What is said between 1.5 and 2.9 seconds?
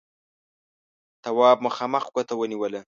مخامخ ګوته ونيوله: